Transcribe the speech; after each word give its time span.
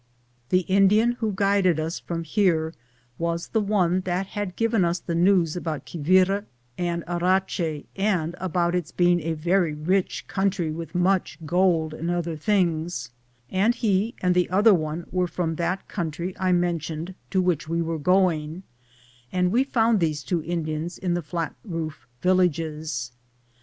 The 0.49 0.61
Indian 0.61 1.11
who 1.19 1.31
guided 1.35 1.79
us 1.79 1.99
from 1.99 2.23
here 2.23 2.73
was 3.19 3.49
the 3.49 3.61
one 3.61 3.99
that 4.01 4.25
had 4.25 4.55
given 4.55 4.83
us 4.83 4.97
the 4.99 5.13
news 5.13 5.55
about 5.55 5.85
Quevira 5.85 6.45
and 6.75 7.03
Arache 7.07 7.13
(or 7.13 7.19
Arahei) 7.21 7.85
and 7.95 8.35
about 8.39 8.73
its 8.73 8.91
being 8.91 9.21
a 9.21 9.33
very 9.33 9.75
rich 9.75 10.27
country 10.27 10.71
with 10.71 10.95
much 10.95 11.37
gold 11.45 11.93
and 11.93 12.09
other 12.09 12.35
things, 12.35 13.11
and 13.51 13.75
he 13.75 14.15
and 14.23 14.33
the 14.33 14.49
other 14.49 14.73
one 14.73 15.05
were 15.11 15.27
from 15.27 15.57
that 15.57 15.87
country 15.87 16.33
I 16.39 16.51
mentioned, 16.51 17.13
to 17.29 17.37
am 17.37 17.43
Google 17.43 17.49
THE 17.51 17.55
JOURNEY 17.57 17.61
OP 17.61 17.61
CORONADO 17.61 17.65
which 17.67 17.69
we 17.69 17.81
were 17.87 17.99
going, 17.99 18.63
and 19.31 19.51
we 19.51 19.63
found 19.63 19.99
these 19.99 20.23
two 20.23 20.41
Indians 20.41 20.97
in 20.97 21.13
the 21.13 21.21
flat 21.21 21.53
roof 21.63 22.07
villages. 22.23 23.11